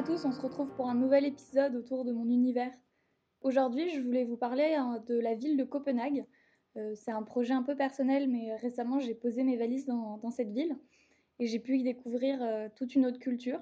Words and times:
à 0.00 0.02
tous, 0.02 0.24
on 0.24 0.32
se 0.32 0.40
retrouve 0.40 0.70
pour 0.76 0.88
un 0.88 0.94
nouvel 0.94 1.26
épisode 1.26 1.76
autour 1.76 2.06
de 2.06 2.12
mon 2.12 2.24
univers. 2.24 2.72
Aujourd'hui, 3.42 3.90
je 3.90 4.00
voulais 4.00 4.24
vous 4.24 4.38
parler 4.38 4.72
hein, 4.72 5.04
de 5.06 5.20
la 5.20 5.34
ville 5.34 5.58
de 5.58 5.64
Copenhague. 5.64 6.24
Euh, 6.78 6.92
c'est 6.94 7.10
un 7.10 7.22
projet 7.22 7.52
un 7.52 7.62
peu 7.62 7.76
personnel, 7.76 8.26
mais 8.26 8.56
récemment 8.56 8.98
j'ai 8.98 9.14
posé 9.14 9.42
mes 9.42 9.58
valises 9.58 9.84
dans, 9.84 10.30
cette 10.30 10.52
ville 10.52 10.74
et 11.38 11.46
j'ai 11.46 11.58
pu 11.58 11.76
y 11.76 11.82
découvrir 11.82 12.38
euh, 12.40 12.68
toute 12.74 12.94
une 12.94 13.04
autre 13.04 13.18
culture. 13.18 13.60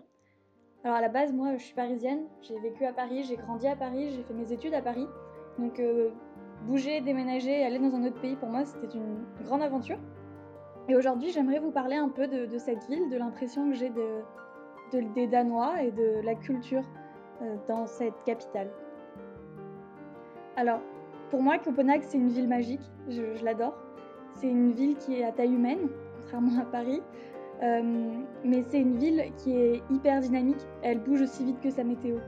Alors 0.84 0.96
à 0.96 1.00
la 1.00 1.08
base, 1.08 1.32
moi 1.32 1.56
je 1.56 1.64
suis 1.64 1.74
parisienne, 1.74 2.20
j'ai 2.42 2.56
vécu 2.60 2.84
à 2.84 2.92
Paris, 2.92 3.24
j'ai 3.24 3.34
grandi 3.34 3.66
à 3.66 3.74
Paris, 3.74 4.12
j'ai 4.12 4.22
fait 4.22 4.34
mes 4.34 4.52
études 4.52 4.74
à 4.74 4.82
Paris. 4.82 5.08
Donc 5.58 5.80
euh, 5.80 6.10
bouger, 6.68 7.00
déménager, 7.00 7.64
aller 7.64 7.80
dans 7.80 7.96
un 7.96 8.06
autre 8.06 8.20
pays, 8.20 8.36
pour 8.36 8.48
moi 8.48 8.64
c'était 8.64 8.96
une 8.96 9.24
grande 9.42 9.62
aventure. 9.62 9.98
Et 10.88 10.94
aujourd'hui, 10.94 11.32
j'aimerais 11.32 11.58
vous 11.58 11.72
parler 11.72 11.96
un 11.96 12.08
peu 12.08 12.28
de, 12.28 12.58
cette 12.58 12.88
ville, 12.88 13.10
de 13.10 13.16
l'impression 13.16 13.68
que 13.68 13.74
j'ai 13.74 13.90
de, 13.90 14.22
des 14.96 15.26
Danois 15.26 15.82
et 15.82 15.90
de 15.90 16.20
la 16.24 16.34
culture 16.34 16.82
euh, 17.42 17.56
dans 17.66 17.86
cette 17.86 18.22
capitale. 18.24 18.70
Alors, 20.56 20.80
pour 21.30 21.42
moi, 21.42 21.58
Copenhague, 21.58 22.02
c'est 22.02 22.18
une 22.18 22.30
ville 22.30 22.48
magique, 22.48 22.80
je, 23.08 23.44
l'adore. 23.44 23.76
C'est 24.34 24.48
une 24.48 24.72
ville 24.72 24.96
qui 24.96 25.14
est 25.14 25.24
à 25.24 25.32
taille 25.32 25.54
humaine, 25.54 25.88
contrairement 26.22 26.60
à 26.60 26.64
Paris. 26.64 27.02
Euh, 27.62 28.22
mais 28.44 28.62
c'est 28.68 28.80
une 28.80 28.96
ville 28.96 29.32
qui 29.36 29.56
est 29.56 29.82
hyper 29.90 30.20
dynamique, 30.20 30.60
elle 30.82 31.00
bouge 31.00 31.22
aussi 31.22 31.44
vite 31.44 31.60
que 31.60 31.70
sa 31.70 31.82
météo. 31.82 32.18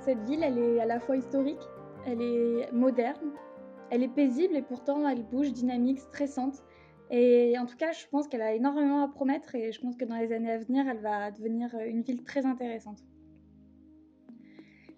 Cette 0.00 0.22
ville, 0.24 0.42
elle 0.42 0.58
est 0.58 0.80
à 0.80 0.86
la 0.86 1.00
fois 1.00 1.16
historique, 1.16 1.62
elle 2.06 2.22
est 2.22 2.72
moderne, 2.72 3.32
elle 3.90 4.02
est 4.02 4.08
paisible 4.08 4.56
et 4.56 4.62
pourtant 4.62 5.08
elle 5.08 5.22
bouge 5.22 5.52
dynamique, 5.52 6.00
stressante. 6.00 6.64
Et 7.10 7.58
en 7.58 7.66
tout 7.66 7.76
cas, 7.76 7.92
je 7.92 8.06
pense 8.10 8.26
qu'elle 8.28 8.42
a 8.42 8.54
énormément 8.54 9.02
à 9.02 9.08
promettre 9.08 9.54
et 9.54 9.72
je 9.72 9.80
pense 9.80 9.96
que 9.96 10.04
dans 10.04 10.16
les 10.16 10.32
années 10.32 10.50
à 10.50 10.58
venir, 10.58 10.88
elle 10.88 11.00
va 11.00 11.30
devenir 11.30 11.74
une 11.86 12.02
ville 12.02 12.22
très 12.22 12.46
intéressante. 12.46 13.04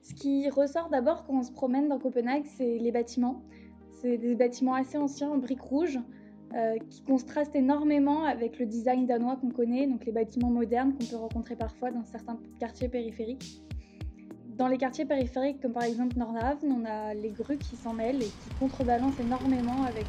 Ce 0.02 0.14
qui 0.14 0.48
ressort 0.50 0.90
d'abord 0.90 1.24
quand 1.24 1.38
on 1.38 1.42
se 1.42 1.50
promène 1.50 1.88
dans 1.88 1.98
Copenhague, 1.98 2.44
c'est 2.44 2.78
les 2.78 2.92
bâtiments. 2.92 3.42
C'est 4.00 4.18
des 4.18 4.34
bâtiments 4.34 4.74
assez 4.74 4.98
anciens 4.98 5.30
en 5.30 5.38
briques 5.38 5.62
rouges 5.62 5.98
euh, 6.54 6.76
qui 6.90 7.02
contrastent 7.02 7.56
énormément 7.56 8.24
avec 8.24 8.58
le 8.58 8.66
design 8.66 9.06
danois 9.06 9.36
qu'on 9.36 9.50
connaît, 9.50 9.86
donc 9.86 10.04
les 10.04 10.12
bâtiments 10.12 10.50
modernes 10.50 10.92
qu'on 10.92 11.06
peut 11.06 11.16
rencontrer 11.16 11.56
parfois 11.56 11.90
dans 11.90 12.04
certains 12.04 12.38
quartiers 12.60 12.88
périphériques. 12.88 13.62
Dans 14.56 14.68
les 14.68 14.78
quartiers 14.78 15.04
périphériques, 15.04 15.60
comme 15.60 15.72
par 15.72 15.82
exemple 15.82 16.16
Nordhavn, 16.16 16.70
on 16.70 16.84
a 16.84 17.12
les 17.12 17.30
grues 17.30 17.58
qui 17.58 17.76
s'en 17.76 17.92
mêlent 17.92 18.22
et 18.22 18.26
qui 18.26 18.50
contrebalancent 18.60 19.18
énormément 19.18 19.82
avec 19.82 20.06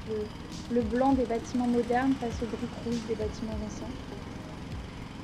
le, 0.69 0.81
blanc 0.83 1.13
des 1.13 1.25
bâtiments 1.25 1.67
modernes 1.67 2.13
face 2.19 2.43
aux 2.43 2.45
briques 2.45 2.75
rouges 2.83 3.05
des 3.07 3.15
bâtiments 3.15 3.57
anciens. 3.65 3.89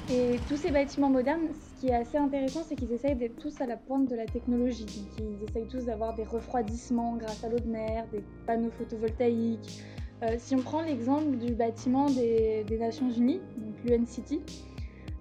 Et 0.09 0.39
tous 0.47 0.57
ces 0.57 0.71
bâtiments 0.71 1.09
modernes, 1.09 1.49
ce 1.53 1.79
qui 1.79 1.87
est 1.89 1.95
assez 1.95 2.17
intéressant, 2.17 2.61
c'est 2.67 2.75
qu'ils 2.75 2.91
essayent 2.91 3.15
d'être 3.15 3.37
tous 3.37 3.61
à 3.61 3.67
la 3.67 3.77
pointe 3.77 4.09
de 4.09 4.15
la 4.15 4.25
technologie. 4.25 5.05
ils 5.19 5.47
essayent 5.47 5.67
tous 5.67 5.85
d'avoir 5.85 6.15
des 6.15 6.23
refroidissements 6.23 7.15
grâce 7.17 7.43
à 7.43 7.49
l'eau 7.49 7.59
de 7.59 7.69
mer, 7.69 8.07
des 8.11 8.23
panneaux 8.47 8.71
photovoltaïques. 8.71 9.83
Euh, 10.23 10.35
si 10.39 10.55
on 10.55 10.61
prend 10.61 10.81
l'exemple 10.81 11.37
du 11.37 11.53
bâtiment 11.53 12.07
des, 12.07 12.65
Nations 12.79 13.09
Unies, 13.09 13.41
donc 13.57 13.75
l'UN 13.85 14.05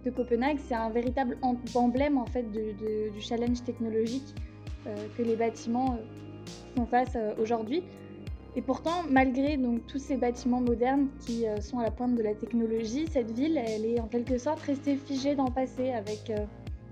de 0.04 0.10
Copenhague, 0.10 0.58
c'est 0.66 0.74
un 0.74 0.90
véritable 0.90 1.36
emblème 1.74 2.18
en 2.18 2.26
fait 2.26 2.50
du 2.50 3.20
challenge 3.20 3.62
technologique 3.64 4.34
euh, 4.86 4.96
que 5.16 5.22
les 5.22 5.36
bâtiments 5.36 5.92
euh, 5.92 6.46
font 6.74 6.86
face 6.86 7.12
euh, 7.16 7.34
aujourd'hui. 7.38 7.82
Et 8.56 8.62
pourtant, 8.62 9.02
malgré 9.10 9.58
donc 9.58 9.86
tous 9.86 9.98
ces 9.98 10.16
bâtiments 10.16 10.60
modernes 10.60 11.08
qui 11.20 11.44
sont 11.60 11.78
à 11.78 11.84
la 11.84 11.92
pointe 11.92 12.16
de 12.16 12.22
la 12.22 12.34
technologie, 12.34 13.06
cette 13.08 13.30
ville, 13.30 13.56
elle 13.56 13.86
est 13.86 14.00
en 14.00 14.08
quelque 14.08 14.38
sorte 14.38 14.58
restée 14.62 14.96
figée 14.96 15.36
dans 15.36 15.44
le 15.44 15.52
passé 15.52 15.92
avec 15.92 16.32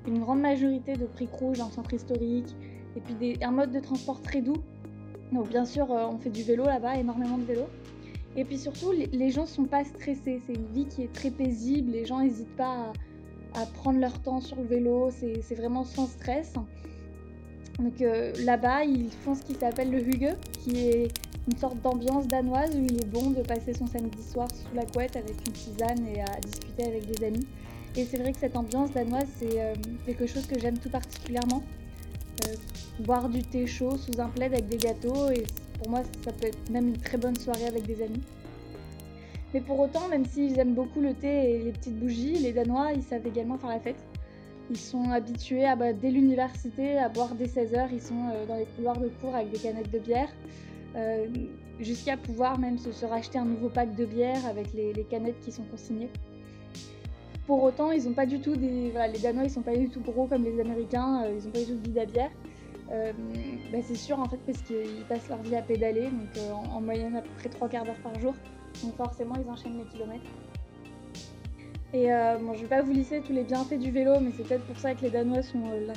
une 0.07 0.21
grande 0.21 0.41
majorité 0.41 0.93
de 0.93 1.07
briques 1.07 1.33
rouges 1.33 1.59
le 1.59 1.65
centre 1.65 1.93
historique 1.93 2.55
et 2.95 3.01
puis 3.01 3.37
un 3.43 3.51
mode 3.51 3.73
de 3.73 3.81
transport 3.81 4.23
très 4.23 4.41
doux. 4.41 4.63
Donc 5.33 5.49
bien 5.49 5.65
sûr, 5.65 5.91
on 5.91 6.17
fait 6.19 6.31
du 6.31 6.45
vélo 6.45 6.63
là-bas, 6.65 6.95
énormément 6.95 7.39
de 7.39 7.45
vélo. 7.45 7.65
Et 8.37 8.45
puis 8.45 8.57
surtout, 8.57 8.93
les 8.93 9.31
gens 9.31 9.47
sont 9.47 9.65
pas 9.65 9.83
stressés. 9.83 10.41
C'est 10.47 10.55
une 10.55 10.73
vie 10.73 10.87
qui 10.87 11.03
est 11.03 11.13
très 11.13 11.33
paisible. 11.33 11.91
Les 11.91 12.05
gens 12.05 12.21
n'hésitent 12.21 12.55
pas 12.57 12.93
à, 13.55 13.67
prendre 13.67 13.99
leur 13.99 14.19
temps 14.21 14.41
sur 14.41 14.57
le 14.57 14.65
vélo. 14.65 15.11
C'est 15.11 15.55
vraiment 15.55 15.85
sans 15.85 16.07
stress. 16.07 16.55
Donc 17.79 18.01
euh, 18.01 18.33
là-bas, 18.45 18.85
ils 18.85 19.11
font 19.11 19.35
ce 19.35 19.43
qui 19.43 19.55
s'appelle 19.55 19.91
le 19.91 20.01
hygge, 20.01 20.35
qui 20.65 20.89
est 20.89 21.09
une 21.51 21.57
sorte 21.57 21.81
d'ambiance 21.81 22.27
danoise 22.27 22.75
où 22.75 22.83
il 22.83 23.01
est 23.01 23.07
bon 23.07 23.31
de 23.31 23.43
passer 23.43 23.73
son 23.73 23.87
samedi 23.87 24.23
soir 24.23 24.49
sous 24.53 24.75
la 24.75 24.85
couette 24.85 25.17
avec 25.17 25.37
une 25.47 25.53
tisane 25.53 26.07
et 26.09 26.21
à 26.21 26.41
discuter 26.41 26.85
avec 26.85 27.07
des 27.07 27.25
amis. 27.25 27.47
Et 27.97 28.05
c'est 28.05 28.19
vrai 28.19 28.33
que 28.33 28.39
cette 28.39 28.57
ambiance 28.57 28.91
danoise, 28.93 29.27
c'est 29.39 29.61
euh, 29.61 29.75
quelque 30.07 30.27
chose 30.27 30.47
que 30.47 30.59
j'aime 30.59 30.79
tout 30.79 30.91
particulièrement. 30.91 31.63
Euh, 32.47 32.55
boire 33.01 33.29
du 33.29 33.43
thé 33.43 33.67
chaud 33.67 33.97
sous 33.97 34.21
un 34.21 34.29
plaid 34.29 34.53
avec 34.53 34.69
des 34.69 34.77
gâteaux 34.77 35.31
et 35.31 35.45
pour 35.79 35.91
moi, 35.91 36.03
ça 36.25 36.33
peut 36.33 36.49
être 36.49 36.71
même 36.71 36.89
une 36.89 36.99
très 36.99 37.17
bonne 37.17 37.37
soirée 37.37 37.67
avec 37.67 37.87
des 37.87 38.03
amis. 38.03 38.23
Mais 39.55 39.61
pour 39.61 39.81
autant, 39.81 40.09
même 40.09 40.25
s'ils 40.25 40.59
aiment 40.59 40.75
beaucoup 40.75 41.01
le 41.01 41.15
thé 41.15 41.51
et 41.51 41.59
les 41.59 41.73
petites 41.73 41.99
bougies, 41.99 42.35
les 42.35 42.53
Danois, 42.53 42.93
ils 42.95 43.03
savent 43.03 43.27
également 43.27 43.57
faire 43.57 43.71
la 43.71 43.81
fête. 43.81 44.03
Ils 44.71 44.77
sont 44.77 45.11
habitués 45.11 45.65
à, 45.65 45.77
bah, 45.77 45.95
dès 45.95 46.11
l'université 46.11 46.99
à 46.99 47.09
boire 47.09 47.35
dès 47.35 47.47
16h, 47.47 47.89
ils 47.91 48.03
sont 48.03 48.29
euh, 48.31 48.47
dans 48.47 48.57
les 48.57 48.67
couloirs 48.67 48.99
de 48.99 49.09
cours 49.21 49.35
avec 49.35 49.51
des 49.51 49.59
canettes 49.59 49.91
de 49.91 49.99
bière, 49.99 50.29
euh, 50.97 51.27
jusqu'à 51.81 52.19
pouvoir 52.19 52.59
même 52.59 52.77
se, 52.77 53.07
racheter 53.07 53.39
un 53.39 53.47
nouveau 53.47 53.71
pack 53.71 53.95
de 53.95 54.05
bière 54.05 54.45
avec 54.47 54.75
les, 54.75 54.93
canettes 55.09 55.41
qui 55.41 55.53
sont 55.53 55.65
consignées. 55.65 56.11
Pour 57.47 57.63
autant, 57.63 57.93
ils 57.93 58.13
pas 58.13 58.27
du 58.27 58.41
tout 58.41 58.57
des. 58.57 58.93
les 58.93 59.19
Danois, 59.23 59.45
ils 59.45 59.51
sont 59.51 59.63
pas 59.63 59.75
du 59.75 59.89
tout 59.89 60.01
gros 60.03 60.27
comme 60.27 60.45
les 60.45 60.61
Américains, 60.61 61.23
euh, 61.25 61.39
ils 61.39 61.49
ont 61.49 61.51
pas 61.51 61.61
du 61.61 61.67
tout 61.67 61.75
de 61.77 61.89
vide 61.89 61.99
à 61.99 62.05
bière. 62.05 62.31
Bah, 63.73 63.79
c'est 63.83 63.97
sûr 63.97 64.19
en 64.19 64.27
fait 64.29 64.39
parce 64.47 64.63
qu'ils 64.63 65.05
passent 65.09 65.29
leur 65.29 65.43
vie 65.43 65.57
à 65.57 65.63
pédaler, 65.63 66.05
donc 66.05 66.37
euh, 66.39 66.53
en, 66.53 66.81
moyenne 66.81 67.17
à 67.17 67.23
peu 67.23 67.29
près 67.39 67.49
3 67.49 67.69
quarts 67.69 67.85
d'heure 67.85 68.01
par 68.03 68.19
jour. 68.19 68.35
Donc 68.83 68.97
forcément 68.97 69.35
ils 69.43 69.51
enchaînent 69.51 69.79
les 69.79 69.85
kilomètres. 69.85 70.31
Et 71.93 72.13
euh, 72.13 72.37
bon, 72.39 72.55
je 72.55 72.63
vais 72.63 72.69
pas 72.69 72.83
vous 72.83 72.93
lisser 72.93 73.21
tous 73.23 73.33
les 73.33 73.45
bienfaits 73.45 73.79
du 73.79 73.91
vélo, 73.91 74.21
mais 74.21 74.31
c'est 74.37 74.43
peut-être 74.43 74.67
pour 74.67 74.77
ça 74.77 74.95
que 74.95 75.03
les 75.03 75.11
Danois 75.11 75.43
sont 75.43 75.59
l'un 75.59 75.95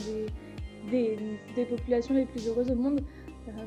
des, 0.90 1.18
des, 1.56 1.66
populations 1.66 2.14
les 2.14 2.26
plus 2.26 2.48
heureuses 2.48 2.72
au 2.72 2.76
monde. 2.76 3.02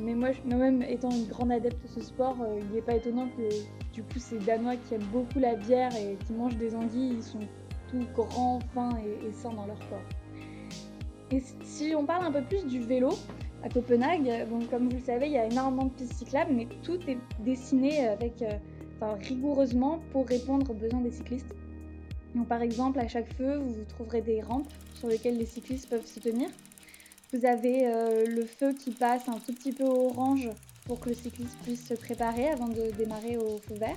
mais 0.01 0.15
moi, 0.15 0.31
moi-même 0.47 0.83
étant 0.83 1.11
une 1.11 1.27
grande 1.27 1.53
adepte 1.53 1.83
de 1.83 1.89
ce 1.89 2.01
sport, 2.01 2.37
il 2.59 2.75
n'est 2.75 2.81
pas 2.81 2.95
étonnant 2.95 3.29
que 3.37 3.49
du 3.93 4.03
coup 4.03 4.19
ces 4.19 4.39
Danois 4.39 4.77
qui 4.77 4.95
aiment 4.95 5.03
beaucoup 5.13 5.39
la 5.39 5.55
bière 5.55 5.95
et 5.97 6.17
qui 6.25 6.33
mangent 6.33 6.57
des 6.57 6.75
anguilles, 6.75 7.17
ils 7.17 7.23
sont 7.23 7.41
tout 7.91 8.07
grands, 8.15 8.61
fins 8.75 8.97
et, 9.05 9.29
et 9.29 9.33
sains 9.33 9.53
dans 9.53 9.67
leur 9.67 9.79
corps. 9.91 10.01
Et 11.31 11.43
si 11.63 11.95
on 11.95 12.07
parle 12.07 12.25
un 12.25 12.33
peu 12.33 12.43
plus 12.43 12.65
du 12.65 12.81
vélo, 12.81 13.11
à 13.63 13.69
Copenhague, 13.69 14.47
bon, 14.49 14.61
comme 14.71 14.89
vous 14.89 14.97
le 14.97 15.03
savez, 15.03 15.27
il 15.27 15.33
y 15.33 15.39
a 15.39 15.47
énormément 15.47 15.85
de 15.85 15.91
pistes 15.91 16.15
cyclables, 16.15 16.53
mais 16.55 16.69
tout 16.83 16.99
est 17.09 17.19
dessiné 17.41 18.09
avec, 18.09 18.43
euh, 19.03 19.15
rigoureusement 19.15 20.01
pour 20.13 20.27
répondre 20.27 20.71
aux 20.71 20.75
besoins 20.75 21.01
des 21.01 21.13
cyclistes. 21.13 21.55
Donc, 22.35 22.49
par 22.49 22.63
exemple, 22.63 22.99
à 22.99 23.09
chaque 23.09 23.33
feu, 23.35 23.59
vous 23.59 23.85
trouverez 23.89 24.21
des 24.21 24.43
rampes 24.43 24.73
sur 24.95 25.09
lesquelles 25.09 25.39
les 25.39 25.47
cyclistes 25.47 25.89
peuvent 25.89 26.07
se 26.07 26.21
tenir. 26.21 26.49
Vous 27.33 27.47
avez 27.47 27.87
euh, 27.87 28.27
le 28.27 28.45
feu 28.45 28.73
qui 28.73 28.91
passe 28.93 29.29
un 29.29 29.39
tout 29.39 29.53
petit 29.53 29.73
peu 29.73 29.85
orange 29.85 30.49
pour 30.87 31.01
que 31.01 31.09
le 31.09 31.15
cycliste 31.15 31.57
puisse 31.65 31.87
se 31.87 31.95
préparer 31.95 32.49
avant 32.49 32.69
de 32.69 32.93
démarrer 32.97 33.37
au 33.37 33.59
feu 33.59 33.75
vert. 33.75 33.97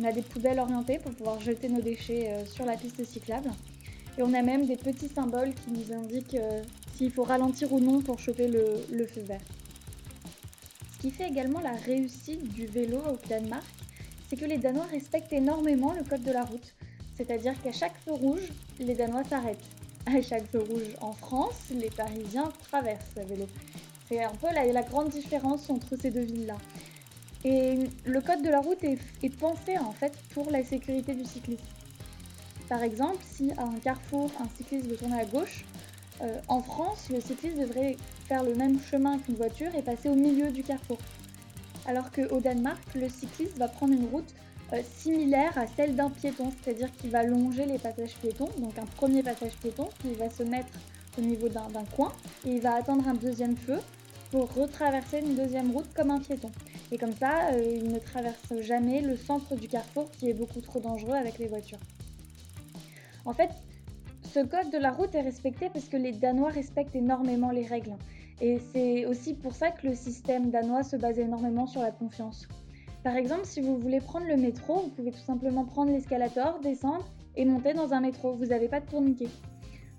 On 0.00 0.04
a 0.04 0.12
des 0.12 0.22
poubelles 0.22 0.58
orientées 0.58 0.98
pour 0.98 1.12
pouvoir 1.12 1.40
jeter 1.40 1.68
nos 1.68 1.82
déchets 1.82 2.30
euh, 2.30 2.46
sur 2.46 2.64
la 2.64 2.76
piste 2.76 3.04
cyclable. 3.04 3.50
Et 4.16 4.22
on 4.22 4.32
a 4.32 4.42
même 4.42 4.64
des 4.66 4.76
petits 4.76 5.08
symboles 5.08 5.52
qui 5.54 5.72
nous 5.72 5.92
indiquent 5.92 6.36
euh, 6.36 6.62
s'il 6.96 7.10
faut 7.10 7.24
ralentir 7.24 7.72
ou 7.72 7.80
non 7.80 8.00
pour 8.00 8.18
choper 8.18 8.48
le, 8.48 9.06
feu 9.06 9.20
vert. 9.22 9.40
Ce 10.94 10.98
qui 11.02 11.10
fait 11.10 11.28
également 11.28 11.60
la 11.60 11.74
réussite 11.74 12.48
du 12.52 12.66
vélo 12.66 12.98
au 12.98 13.28
Danemark, 13.28 13.66
c'est 14.28 14.36
que 14.36 14.44
les 14.44 14.58
Danois 14.58 14.86
respectent 14.86 15.32
énormément 15.32 15.92
le 15.92 16.04
code 16.04 16.22
de 16.22 16.32
la 16.32 16.44
route. 16.44 16.74
C'est-à-dire 17.16 17.60
qu'à 17.62 17.72
chaque 17.72 17.96
feu 18.04 18.12
rouge, 18.12 18.52
les 18.78 18.94
Danois 18.94 19.24
s'arrêtent. 19.24 19.64
À 20.06 20.22
chaque 20.22 20.46
feu 20.50 20.60
rouge 20.60 20.94
en 21.00 21.12
France, 21.12 21.56
les 21.70 21.90
Parisiens 21.90 22.50
traversent 22.70 23.16
à 23.16 23.24
vélo. 23.24 23.46
C'est 24.08 24.22
un 24.22 24.34
peu 24.34 24.46
la, 24.54 24.82
grande 24.82 25.10
différence 25.10 25.68
entre 25.68 25.96
ces 26.00 26.10
deux 26.10 26.22
villes-là. 26.22 26.56
Et 27.44 27.88
le 28.04 28.20
code 28.20 28.42
de 28.42 28.48
la 28.48 28.60
route 28.60 28.82
est, 28.84 29.36
pensé 29.38 29.78
en 29.78 29.92
fait 29.92 30.12
pour 30.32 30.50
la 30.50 30.64
sécurité 30.64 31.14
du 31.14 31.24
cycliste. 31.24 31.64
Par 32.68 32.82
exemple, 32.82 33.22
si 33.22 33.52
à 33.52 33.64
un 33.64 33.78
carrefour, 33.82 34.30
un 34.40 34.48
cycliste 34.56 34.86
veut 34.86 34.96
tourner 34.96 35.20
à 35.20 35.24
gauche, 35.24 35.64
euh, 36.20 36.40
en 36.48 36.62
France, 36.62 37.08
le 37.10 37.20
cycliste 37.20 37.58
devrait 37.58 37.96
faire 38.26 38.42
le 38.42 38.54
même 38.54 38.80
chemin 38.80 39.18
qu'une 39.18 39.36
voiture 39.36 39.74
et 39.74 39.82
passer 39.82 40.08
au 40.08 40.14
milieu 40.14 40.50
du 40.50 40.62
carrefour. 40.62 40.98
Alors 41.88 42.10
qu'au 42.10 42.38
Danemark, 42.38 42.82
le 42.94 43.08
cycliste 43.08 43.56
va 43.56 43.66
prendre 43.66 43.94
une 43.94 44.08
route 44.08 44.34
euh, 44.74 44.82
similaire 44.98 45.56
à 45.56 45.66
celle 45.66 45.96
d'un 45.96 46.10
piéton, 46.10 46.52
c'est-à-dire 46.62 46.92
qu'il 46.92 47.08
va 47.08 47.22
longer 47.22 47.64
les 47.64 47.78
passages 47.78 48.14
piétons, 48.16 48.50
donc 48.58 48.76
un 48.78 48.84
premier 48.84 49.22
passage 49.22 49.52
piéton 49.52 49.88
qui 50.02 50.12
va 50.12 50.28
se 50.28 50.42
mettre 50.42 50.68
au 51.16 51.22
niveau 51.22 51.48
d'un 51.48 51.84
coin 51.96 52.12
et 52.46 52.50
il 52.50 52.60
va 52.60 52.74
attendre 52.74 53.08
un 53.08 53.14
deuxième 53.14 53.56
feu 53.56 53.78
pour 54.30 54.52
retraverser 54.52 55.20
une 55.20 55.34
deuxième 55.34 55.70
route 55.70 55.90
comme 55.94 56.10
un 56.10 56.20
piéton. 56.20 56.50
Et 56.92 56.98
comme 56.98 57.14
ça, 57.14 57.52
euh, 57.52 57.78
il 57.82 57.90
ne 57.90 57.98
traverse 57.98 58.60
jamais 58.60 59.00
le 59.00 59.16
centre 59.16 59.54
du 59.54 59.66
carrefour 59.66 60.10
qui 60.10 60.28
est 60.28 60.34
beaucoup 60.34 60.60
trop 60.60 60.80
dangereux 60.80 61.16
avec 61.16 61.38
les 61.38 61.46
voitures. 61.46 61.80
En 63.24 63.32
fait, 63.32 63.48
Ce 64.32 64.40
code 64.40 64.70
de 64.70 64.76
la 64.76 64.90
route 64.90 65.14
est 65.14 65.22
respecté 65.22 65.70
parce 65.72 65.88
que 65.88 65.96
les 65.96 66.12
Danois 66.12 66.50
respectent 66.50 66.94
énormément 66.94 67.50
les 67.50 67.64
règles. 67.64 67.94
Et 68.42 68.58
c'est 68.72 69.06
aussi 69.06 69.32
pour 69.32 69.54
ça 69.54 69.70
que 69.70 69.86
le 69.86 69.94
système 69.94 70.50
danois 70.50 70.82
se 70.82 70.96
base 70.96 71.18
énormément 71.18 71.66
sur 71.66 71.80
la 71.80 71.90
confiance. 71.90 72.46
Par 73.02 73.16
exemple, 73.16 73.46
si 73.46 73.62
vous 73.62 73.78
voulez 73.78 74.00
prendre 74.00 74.26
le 74.26 74.36
métro, 74.36 74.82
vous 74.82 74.90
pouvez 74.90 75.12
tout 75.12 75.18
simplement 75.18 75.64
prendre 75.64 75.90
l'escalator, 75.90 76.60
descendre 76.60 77.08
et 77.36 77.46
monter 77.46 77.72
dans 77.72 77.94
un 77.94 78.00
métro. 78.00 78.34
Vous 78.34 78.46
n'avez 78.46 78.68
pas 78.68 78.80
de 78.80 78.86
tourniquet. 78.86 79.28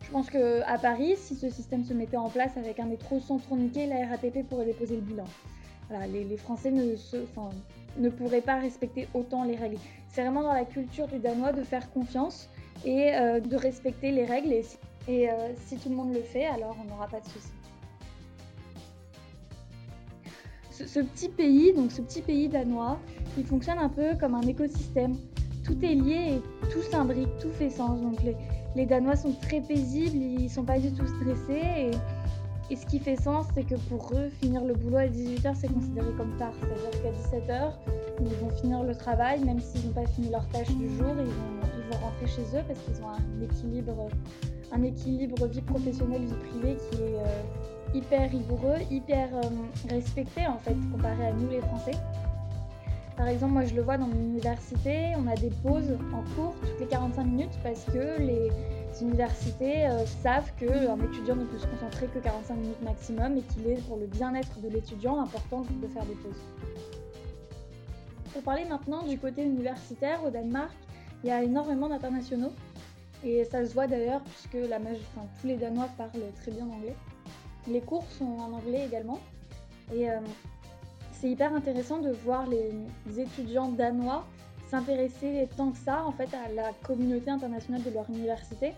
Je 0.03 0.11
pense 0.11 0.29
qu'à 0.29 0.77
Paris, 0.79 1.15
si 1.17 1.35
ce 1.35 1.49
système 1.49 1.83
se 1.83 1.93
mettait 1.93 2.17
en 2.17 2.29
place 2.29 2.55
avec 2.55 2.79
un 2.79 2.85
métro 2.85 3.19
sans 3.19 3.39
tourniquet, 3.39 3.87
la 3.87 4.05
RATP 4.07 4.47
pourrait 4.47 4.65
déposer 4.65 4.95
le 4.95 5.01
bilan. 5.01 5.25
les, 6.07 6.37
Français 6.37 6.69
ne, 6.69 6.95
ne 7.97 8.09
pourraient 8.09 8.41
pas 8.41 8.59
respecter 8.59 9.07
autant 9.15 9.43
les 9.43 9.55
règles. 9.55 9.77
C'est 10.07 10.21
vraiment 10.21 10.43
dans 10.43 10.53
la 10.53 10.65
culture 10.65 11.07
du 11.07 11.17
Danois 11.17 11.51
de 11.51 11.63
faire 11.63 11.91
confiance 11.91 12.47
et 12.85 13.13
euh, 13.13 13.39
de 13.39 13.55
respecter 13.55 14.11
les 14.11 14.25
règles. 14.25 14.53
Et, 15.07 15.29
euh, 15.29 15.33
si 15.65 15.77
tout 15.77 15.89
le 15.89 15.95
monde 15.95 16.13
le 16.13 16.21
fait, 16.21 16.45
alors 16.45 16.75
on 16.81 16.89
n'aura 16.89 17.07
pas 17.07 17.19
de 17.19 17.25
soucis. 17.25 17.51
Ce, 20.71 20.99
petit 21.01 21.27
pays, 21.27 21.73
donc 21.73 21.91
ce 21.91 22.01
petit 22.01 22.21
pays 22.21 22.47
danois, 22.47 22.97
il 23.37 23.45
fonctionne 23.45 23.79
un 23.79 23.89
peu 23.89 24.15
comme 24.17 24.33
un 24.33 24.41
écosystème. 24.41 25.17
Tout 25.65 25.77
est 25.83 25.93
lié 25.93 26.35
et 26.35 26.69
tout 26.69 26.81
s'imbrique, 26.89 27.27
tout 27.41 27.51
fait 27.51 27.69
sens. 27.69 28.01
Donc 28.01 28.23
les, 28.23 28.35
les 28.75 28.85
Danois 28.85 29.15
sont 29.15 29.33
très 29.41 29.61
paisibles, 29.61 30.17
ils 30.17 30.49
sont 30.49 30.63
pas 30.63 30.79
du 30.79 30.91
tout 30.93 31.05
stressés. 31.05 31.91
Ce 32.75 32.86
qui 32.86 33.00
fait 33.00 33.16
sens, 33.16 33.48
c'est 33.56 33.63
que 33.63 33.75
pour 33.75 34.12
eux, 34.13 34.30
finir 34.42 34.63
le 34.63 34.74
boulot 34.74 34.98
à 34.98 35.07
18h, 35.07 35.56
c'est 35.56 35.74
considéré 35.74 36.07
comme 36.18 36.36
tard. 36.38 36.54
C'est-à-dire 36.60 37.01
qu'à 37.01 37.38
17h, 37.38 37.71
ils 38.21 38.36
vont 38.36 38.50
finir 38.62 38.83
le 38.83 38.95
travail, 38.95 39.44
même 39.44 39.60
s'ils 39.60 39.88
n'ont 39.88 39.94
pas 39.94 40.06
fini 40.06 40.30
leur 40.30 40.48
tâche 40.50 40.69
du 40.75 40.88
jour, 40.98 41.16
ils 41.18 41.25
vont, 41.25 41.60
rentrer 42.04 42.27
chez 42.27 42.44
eux 42.56 42.62
parce 42.68 42.80
qu'ils 42.81 43.04
ont 43.04 43.10
un 43.10 43.44
équilibre, 43.44 44.10
un 44.71 44.83
équilibre 44.83 45.48
vie 45.48 45.62
professionnelle, 45.62 46.21
vie 46.21 46.50
privée 46.51 46.77
qui 46.77 47.01
est 47.01 47.16
euh, 47.16 47.95
hyper 47.95 48.30
rigoureux, 48.30 48.77
hyper 48.92 49.30
euh, 49.33 49.89
respecté 49.89 50.45
en 50.45 50.60
fait, 50.60 50.75
comparé 50.92 51.25
à 51.25 51.33
nous 51.33 51.50
les 51.50 51.62
Français. 51.62 51.98
Par 53.18 53.27
exemple, 53.27 53.54
moi 53.54 53.65
je 53.65 53.74
le 53.74 53.81
vois 53.81 53.98
dans 53.98 54.06
mon 54.06 54.22
université, 54.22 55.13
on 55.18 55.27
a 55.27 55.36
des 55.36 55.50
pauses 55.50 55.98
en 56.13 56.22
cours 56.36 56.54
toutes 56.62 56.80
les 56.80 56.86
45 56.86 57.24
minutes 57.24 57.60
parce 57.63 57.83
que 57.86 58.22
les 58.22 58.51
universités 59.01 59.88
euh, 59.88 60.06
savent 60.06 60.51
qu'un 60.57 60.97
étudiant 61.00 61.36
ne 61.36 61.45
peut 61.45 61.57
se 61.57 61.68
concentrer 61.68 62.07
que 62.07 62.19
45 62.19 62.56
minutes 62.56 62.81
maximum 62.81 63.38
et 63.38 63.41
qu'il 63.41 63.68
est 63.68 63.81
pour 63.88 63.97
le 63.97 64.07
bien-être 64.07 64.59
de 64.59 64.69
l'étudiant 64.69 65.19
important 65.21 65.65
de 65.81 65.88
faire 65.88 66.06
des 66.06 66.15
pauses. 66.15 66.44
Pour 68.33 68.44
parler 68.44 68.65
maintenant 68.65 69.03
du 69.03 69.18
côté 69.18 69.44
universitaire 69.44 70.24
au 70.25 70.30
Danemark, 70.30 70.71
il 71.24 71.30
y 71.30 71.31
a 71.31 71.44
énormément 71.44 71.89
d'internationaux 71.89 72.53
et 73.24 73.44
ça 73.44 73.65
se 73.65 73.74
voit 73.74 73.88
d'ailleurs 73.88 74.21
puisque 74.21 74.57
tous 75.41 75.47
les 75.47 75.57
Danois 75.57 75.89
parlent 75.97 76.12
très 76.41 76.51
bien 76.51 76.65
anglais. 76.65 76.95
Les 77.68 77.81
cours 77.81 78.06
sont 78.12 78.38
en 78.39 78.53
anglais 78.53 78.86
également 78.86 79.19
et 79.94 80.09
euh, 80.09 80.19
c'est 81.12 81.30
hyper 81.30 81.53
intéressant 81.53 82.00
de 82.00 82.12
voir 82.12 82.47
les, 82.47 83.19
étudiants 83.19 83.69
danois 83.69 84.25
s'intéresser 84.69 85.48
tant 85.57 85.71
que 85.71 85.77
ça 85.77 86.06
en 86.06 86.12
fait 86.12 86.30
à 86.33 86.51
la 86.54 86.71
communauté 86.83 87.30
internationale 87.31 87.83
de 87.83 87.89
leur 87.89 88.10
université. 88.10 88.74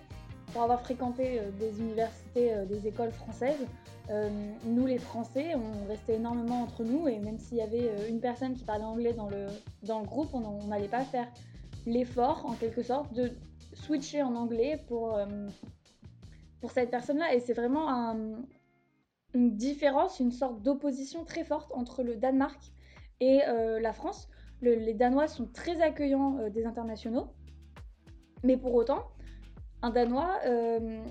Pour 0.54 0.64
avoir 0.64 0.82
fréquenté 0.82 1.40
euh, 1.40 1.52
des 1.60 1.80
universités, 1.80 2.54
euh, 2.54 2.66
des 2.66 2.88
écoles 2.88 3.12
françaises, 3.12 3.66
euh, 4.10 4.30
nous 4.66 4.86
les 4.86 4.98
Français, 4.98 5.56
on 5.56 5.88
restait 5.88 6.16
énormément 6.16 6.62
entre 6.62 6.84
nous 6.84 7.08
et 7.08 7.20
même 7.20 7.38
s'il 7.38 7.58
y 7.58 7.62
avait 7.62 8.10
une 8.10 8.20
personne 8.20 8.56
qui 8.56 8.64
parlait 8.64 8.84
anglais 8.84 9.14
dans 9.14 9.30
le, 9.30 9.48
dans 9.84 10.00
le 10.00 10.06
groupe, 10.06 10.30
on 10.34 10.66
n'allait 10.68 10.90
pas 10.90 11.04
faire 11.04 11.28
l'effort 11.86 12.46
en 12.46 12.54
quelque 12.54 12.84
sorte 12.84 13.14
de 13.14 13.32
switcher 13.74 14.24
en 14.24 14.36
anglais 14.36 14.84
pour, 14.88 15.18
pour 16.60 16.72
cette 16.72 16.92
personne-là. 16.92 17.34
Et 17.34 17.40
c'est 17.40 17.54
vraiment 17.54 17.90
un, 17.90 18.18
une 19.34 19.56
différence, 19.56 20.20
une 20.20 20.32
sorte 20.32 20.62
d'opposition 20.62 21.24
très 21.24 21.46
forte 21.46 21.72
entre 21.74 22.04
le 22.04 22.16
Danemark 22.16 22.60
et 23.22 23.40
la 23.80 23.94
France. 23.94 24.28
Les 24.62 24.94
Danois 24.94 25.28
sont 25.28 25.48
très 25.48 25.82
accueillants 25.82 26.38
euh, 26.40 26.50
des 26.50 26.66
internationaux, 26.66 27.28
mais 28.44 28.58
pour 28.58 28.74
autant, 28.74 29.08
un 29.82 29.90
Danois, 29.90 30.40
euh, 30.46 31.04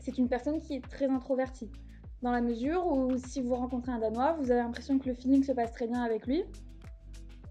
c'est 0.00 0.18
une 0.18 0.28
personne 0.28 0.60
qui 0.60 0.74
est 0.74 0.88
très 0.88 1.06
introvertie, 1.06 1.70
dans 2.22 2.32
la 2.32 2.40
mesure 2.40 2.86
où 2.86 3.16
si 3.16 3.40
vous 3.40 3.54
rencontrez 3.54 3.92
un 3.92 3.98
Danois, 3.98 4.32
vous 4.40 4.50
avez 4.50 4.60
l'impression 4.60 4.98
que 4.98 5.08
le 5.08 5.14
feeling 5.14 5.44
se 5.44 5.52
passe 5.52 5.72
très 5.72 5.86
bien 5.86 6.02
avec 6.02 6.26
lui, 6.26 6.44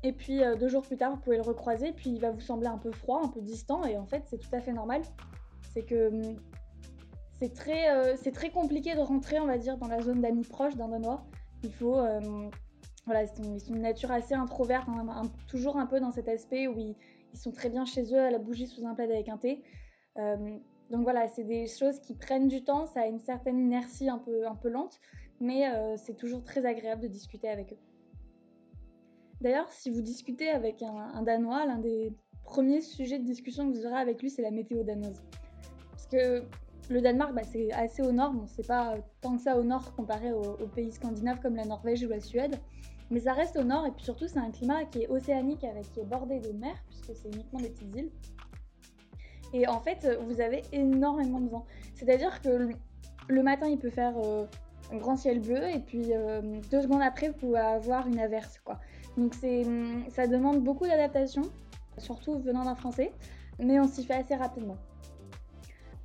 et 0.03 0.13
puis 0.13 0.41
deux 0.59 0.69
jours 0.69 0.83
plus 0.83 0.97
tard, 0.97 1.11
vous 1.11 1.21
pouvez 1.21 1.37
le 1.37 1.43
recroiser, 1.43 1.91
puis 1.91 2.11
il 2.11 2.19
va 2.19 2.31
vous 2.31 2.41
sembler 2.41 2.67
un 2.67 2.77
peu 2.77 2.91
froid, 2.91 3.21
un 3.23 3.29
peu 3.29 3.41
distant, 3.41 3.85
et 3.85 3.97
en 3.97 4.05
fait, 4.05 4.23
c'est 4.27 4.37
tout 4.37 4.53
à 4.53 4.61
fait 4.61 4.73
normal. 4.73 5.01
C'est 5.73 5.83
que 5.83 6.09
hum, 6.09 6.37
c'est 7.39 7.53
très, 7.53 7.89
euh, 7.89 8.15
très 8.33 8.49
compliqué 8.49 8.95
de 8.95 8.99
rentrer, 8.99 9.39
on 9.39 9.45
va 9.45 9.57
dire, 9.57 9.77
dans 9.77 9.87
la 9.87 10.01
zone 10.01 10.21
d'amis 10.21 10.43
proches 10.43 10.75
d'un 10.75 10.87
Danois. 10.87 11.23
Il 11.63 11.71
faut, 11.71 11.97
euh, 11.97 12.49
voilà, 13.07 13.23
ils 13.23 13.59
sont 13.59 13.73
une 13.73 13.81
nature 13.81 14.11
assez 14.11 14.35
introverte, 14.35 14.87
hein, 14.87 15.23
toujours 15.47 15.77
un 15.77 15.87
peu 15.87 15.99
dans 15.99 16.11
cet 16.11 16.27
aspect 16.27 16.67
où 16.67 16.77
ils, 16.77 16.95
sont 17.33 17.51
très 17.51 17.69
bien 17.69 17.85
chez 17.85 18.13
eux 18.15 18.19
à 18.19 18.31
la 18.31 18.39
bougie 18.39 18.65
sous 18.65 18.87
un 18.87 18.95
plaid 18.95 19.11
avec 19.11 19.29
un 19.29 19.37
thé. 19.37 19.61
Euh, 20.17 20.57
donc 20.89 21.03
voilà, 21.03 21.27
c'est 21.27 21.43
des 21.43 21.67
choses 21.67 21.99
qui 21.99 22.15
prennent 22.15 22.47
du 22.47 22.63
temps, 22.63 22.87
ça 22.87 23.01
a 23.01 23.07
une 23.07 23.19
certaine 23.19 23.59
inertie 23.59 24.09
un 24.09 24.17
peu, 24.17 24.69
lente, 24.69 24.99
mais 25.39 25.65
c'est 25.97 26.15
toujours 26.15 26.43
très 26.43 26.65
agréable 26.65 27.01
de 27.01 27.07
discuter 27.07 27.49
avec 27.49 27.73
eux. 27.73 27.77
D'ailleurs, 29.41 29.71
si 29.71 29.91
vous 29.91 30.01
discutez 30.01 30.49
avec 30.49 30.81
un, 30.81 30.95
un 31.13 31.21
Danois, 31.21 31.65
l'un 31.65 31.77
des 31.77 32.11
premiers 32.47 32.81
sujets 32.81 33.19
de 33.19 33.25
discussion 33.25 33.69
que 33.69 33.77
vous 33.77 33.85
aurez 33.85 33.99
avec 33.99 34.21
lui, 34.21 34.31
c'est 34.31 34.41
la 34.41 34.51
météo 34.51 34.83
danoise. 34.83 35.21
Parce 35.91 36.07
que 36.07 36.43
le 36.89 37.01
Danemark, 37.01 37.33
bah, 37.33 37.43
c'est 37.43 37.71
assez 37.73 38.01
au 38.01 38.11
nord, 38.11 38.33
bon, 38.33 38.45
c'est 38.47 38.65
pas 38.65 38.95
tant 39.21 39.35
que 39.35 39.41
ça 39.43 39.57
au 39.57 39.63
nord 39.63 39.93
comparé 39.95 40.31
aux, 40.31 40.67
pays 40.73 40.91
scandinaves 40.91 41.39
comme 41.41 41.55
la 41.55 41.65
Norvège 41.65 42.03
ou 42.03 42.09
la 42.09 42.21
Suède, 42.21 42.59
mais 43.09 43.19
ça 43.21 43.33
reste 43.33 43.57
au 43.57 43.63
nord 43.63 43.85
et 43.85 43.91
puis 43.91 44.03
surtout 44.03 44.27
c'est 44.27 44.39
un 44.39 44.51
climat 44.51 44.85
qui 44.85 45.03
est 45.03 45.07
océanique 45.09 45.63
avec 45.63 45.91
qui 45.93 46.01
est 46.01 46.05
bordé 46.05 46.39
de 46.39 46.51
mer 46.51 46.75
puisque 46.87 47.19
c'est 47.21 47.33
uniquement 47.33 47.59
des 47.59 47.69
petites 47.69 47.95
îles. 47.95 48.11
Et 49.53 49.67
en 49.67 49.79
fait, 49.79 50.07
vous 50.25 50.41
avez 50.41 50.63
énormément 50.73 51.39
de 51.39 51.49
vent. 51.49 51.65
C'est-à-dire 51.95 52.41
que 52.41 52.69
le 53.29 53.43
matin, 53.43 53.67
il 53.67 53.77
peut 53.77 53.89
faire 53.89 54.13
euh, 54.17 54.45
un 54.91 54.97
grand 54.97 55.15
ciel 55.15 55.39
bleu 55.39 55.69
et 55.69 55.79
puis 55.79 56.13
euh, 56.13 56.41
deux 56.69 56.81
secondes 56.81 57.01
après, 57.01 57.29
vous 57.29 57.37
pouvez 57.37 57.59
avoir 57.59 58.07
une 58.07 58.19
averse. 58.19 58.59
Quoi. 58.63 58.79
Donc 59.17 59.33
ça 59.33 60.27
demande 60.27 60.63
beaucoup 60.63 60.85
d'adaptation, 60.85 61.43
surtout 61.97 62.37
venant 62.39 62.63
d'un 62.63 62.75
Français, 62.75 63.11
mais 63.59 63.79
on 63.79 63.87
s'y 63.87 64.05
fait 64.05 64.13
assez 64.13 64.35
rapidement. 64.35 64.77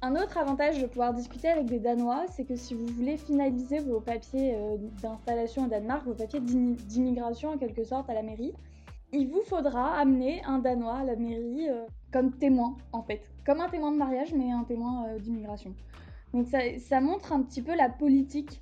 Un 0.04 0.16
autre 0.16 0.36
avantage 0.36 0.82
de 0.82 0.88
pouvoir 0.88 1.14
discuter 1.14 1.46
avec 1.46 1.66
des 1.66 1.78
Danois, 1.78 2.24
c'est 2.32 2.44
que 2.44 2.56
si 2.56 2.74
vous 2.74 2.86
voulez 2.86 3.16
finaliser 3.16 3.78
vos 3.78 4.00
papiers 4.00 4.52
euh, 4.52 4.76
d'installation 5.00 5.66
au 5.66 5.68
Danemark, 5.68 6.04
vos 6.04 6.14
papiers 6.14 6.40
d'immigration 6.40 7.50
en 7.50 7.56
quelque 7.56 7.84
sorte 7.84 8.10
à 8.10 8.14
la 8.14 8.24
mairie, 8.24 8.52
il 9.12 9.28
vous 9.28 9.42
faudra 9.42 9.96
amener 9.96 10.42
un 10.44 10.58
Danois 10.58 10.96
à 10.96 11.04
la 11.04 11.14
mairie 11.14 11.68
euh, 11.68 11.84
comme 12.12 12.32
témoin 12.32 12.76
en 12.92 13.02
fait. 13.02 13.30
Comme 13.46 13.60
un 13.60 13.68
témoin 13.68 13.92
de 13.92 13.96
mariage 13.96 14.34
mais 14.34 14.50
un 14.50 14.64
témoin 14.64 15.06
euh, 15.06 15.20
d'immigration. 15.20 15.72
Donc 16.34 16.48
ça, 16.48 17.00
montre 17.00 17.32
un 17.32 17.42
petit 17.42 17.62
peu 17.62 17.76
la 17.76 17.88
politique 17.88 18.60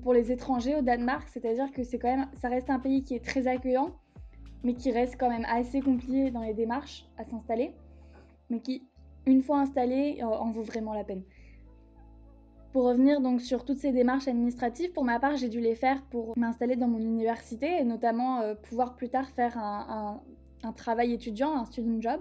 pour 0.00 0.14
les 0.14 0.30
étrangers 0.30 0.76
au 0.76 0.82
Danemark, 0.82 1.28
c'est-à-dire 1.28 1.72
que 1.72 1.82
c'est 1.82 1.98
quand 1.98 2.16
même, 2.16 2.28
ça 2.40 2.48
reste 2.48 2.70
un 2.70 2.78
pays 2.78 3.02
qui 3.02 3.16
est 3.16 3.24
très 3.24 3.48
accueillant, 3.48 3.96
mais 4.62 4.74
qui 4.74 4.92
reste 4.92 5.16
quand 5.18 5.28
même 5.28 5.46
assez 5.46 5.80
compliqué 5.80 6.30
dans 6.30 6.42
les 6.42 6.54
démarches 6.54 7.04
à 7.18 7.24
s'installer, 7.24 7.72
mais 8.48 8.60
qui 8.60 8.82
une 9.26 9.42
fois 9.42 9.60
installé, 9.60 10.18
euh, 10.20 10.26
en 10.26 10.50
vaut 10.50 10.62
vraiment 10.62 10.94
la 10.94 11.04
peine. 11.04 11.22
Pour 12.72 12.84
revenir 12.84 13.20
donc 13.20 13.40
sur 13.40 13.64
toutes 13.64 13.78
ces 13.78 13.90
démarches 13.90 14.28
administratives, 14.28 14.92
pour 14.92 15.04
ma 15.04 15.18
part, 15.18 15.36
j'ai 15.36 15.48
dû 15.48 15.60
les 15.60 15.74
faire 15.74 16.02
pour 16.10 16.38
m'installer 16.38 16.76
dans 16.76 16.86
mon 16.86 17.00
université 17.00 17.80
et 17.80 17.84
notamment 17.84 18.40
euh, 18.40 18.54
pouvoir 18.54 18.94
plus 18.94 19.08
tard 19.08 19.28
faire 19.30 19.58
un, 19.58 20.20
travail 20.76 21.12
étudiant, 21.12 21.56
un 21.56 21.64
student 21.64 22.00
job. 22.00 22.20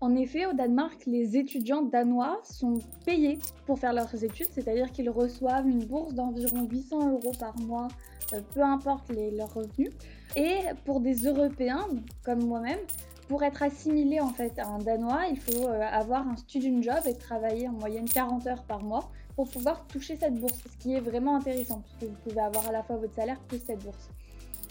En 0.00 0.14
effet, 0.16 0.46
au 0.46 0.54
Danemark, 0.54 1.04
les 1.06 1.36
étudiants 1.36 1.82
danois 1.82 2.40
sont 2.42 2.78
payés 3.04 3.38
pour 3.66 3.78
faire 3.78 3.92
leurs 3.92 4.24
études, 4.24 4.48
c'est-à-dire 4.50 4.90
qu'ils 4.92 5.10
reçoivent 5.10 5.68
une 5.68 5.84
bourse 5.84 6.14
d'environ 6.14 6.66
800 6.70 7.12
euros 7.12 7.32
par 7.38 7.58
mois, 7.58 7.88
euh, 8.32 8.40
peu 8.54 8.62
importe 8.62 9.10
leurs 9.10 9.52
revenus. 9.52 9.90
Et 10.36 10.56
pour 10.84 11.00
des 11.00 11.26
Européens, 11.26 11.86
comme 12.24 12.44
moi-même, 12.44 12.80
pour 13.28 13.42
être 13.42 13.62
assimilé 13.62 14.20
en 14.20 14.30
fait 14.30 14.58
à 14.58 14.66
un 14.66 14.78
Danois, 14.78 15.26
il 15.30 15.38
faut 15.38 15.66
euh, 15.66 15.80
avoir 15.82 16.28
un 16.28 16.36
student 16.36 16.82
job 16.82 17.00
et 17.06 17.14
travailler 17.14 17.68
en 17.68 17.72
moyenne 17.72 18.08
40 18.08 18.46
heures 18.46 18.62
par 18.64 18.82
mois 18.82 19.10
pour 19.36 19.48
pouvoir 19.48 19.86
toucher 19.86 20.16
cette 20.16 20.34
bourse, 20.34 20.60
ce 20.70 20.76
qui 20.78 20.94
est 20.94 21.00
vraiment 21.00 21.36
intéressant 21.36 21.80
parce 21.80 21.96
que 22.00 22.06
vous 22.06 22.16
pouvez 22.22 22.40
avoir 22.40 22.68
à 22.68 22.72
la 22.72 22.82
fois 22.82 22.96
votre 22.96 23.14
salaire 23.14 23.40
plus 23.48 23.58
cette 23.58 23.82
bourse. 23.82 24.10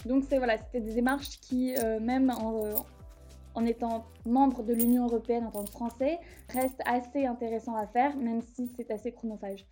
Donc 0.06 0.24
c'est 0.28 0.38
voilà, 0.38 0.58
c'était 0.58 0.80
des 0.80 0.94
démarches 0.94 1.40
qui, 1.40 1.74
euh, 1.76 1.98
même 1.98 2.30
en, 2.30 2.64
euh, 2.64 2.74
en, 3.54 3.64
étant 3.64 4.04
membre 4.26 4.62
de 4.62 4.72
l'Union 4.72 5.06
européenne 5.06 5.46
en 5.46 5.50
tant 5.50 5.64
que 5.64 5.70
Français, 5.70 6.18
restent 6.48 6.82
assez 6.84 7.26
intéressants 7.26 7.76
à 7.76 7.86
faire, 7.86 8.16
même 8.16 8.42
si 8.54 8.70
c'est 8.76 8.90
assez 8.90 9.12
chronophage. 9.12 9.66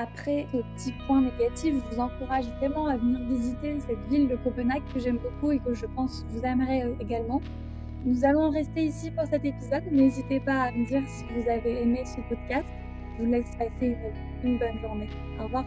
Après 0.00 0.46
ce 0.50 0.56
petit 0.56 0.94
point 1.06 1.20
négatif, 1.20 1.74
je 1.74 1.94
vous 1.94 2.00
encourage 2.00 2.46
vraiment 2.58 2.86
à 2.86 2.96
venir 2.96 3.20
visiter 3.28 3.78
cette 3.80 4.02
ville 4.08 4.28
de 4.28 4.36
Copenhague 4.36 4.82
que 4.94 4.98
j'aime 4.98 5.18
beaucoup 5.18 5.52
et 5.52 5.58
que 5.58 5.74
je 5.74 5.84
pense 5.84 6.24
vous 6.30 6.42
aimerez 6.42 6.84
euh, 6.84 6.94
également. 7.00 7.42
Nous 8.06 8.24
allons 8.24 8.48
rester 8.48 8.84
ici 8.84 9.10
pour 9.10 9.26
cet 9.26 9.44
épisode. 9.44 9.82
N'hésitez 9.92 10.40
pas 10.40 10.68
à 10.68 10.72
me 10.72 10.86
dire 10.86 11.02
si 11.06 11.24
vous 11.34 11.46
avez 11.50 11.82
aimé 11.82 12.02
ce 12.06 12.18
podcast. 12.34 12.64
Je 13.18 13.24
vous 13.24 13.30
laisse 13.30 13.54
passer 13.58 13.94
une, 14.42 14.52
une 14.52 14.58
bonne 14.58 14.78
journée. 14.80 15.10
Au 15.38 15.44
revoir. 15.44 15.66